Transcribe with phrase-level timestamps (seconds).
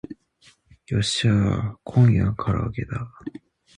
[0.87, 3.07] よっしゃー今夜は唐揚げだ